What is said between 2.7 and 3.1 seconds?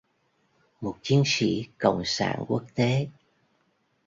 tế